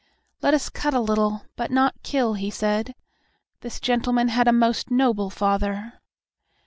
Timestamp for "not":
1.69-2.01